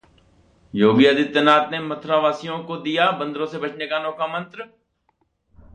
योगी 0.73 1.05
आदित्यनाथ 1.05 1.71
ने 1.71 1.79
मथुरावासियों 1.79 2.57
को 2.63 2.77
दिया 2.77 3.09
'बंदरों 3.11 3.47
से 3.47 3.57
बचने' 3.57 3.87
का 3.87 3.97
अनोखा 3.97 4.27
मंत्र 4.27 4.69